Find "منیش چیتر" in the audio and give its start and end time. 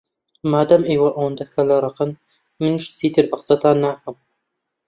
2.61-3.25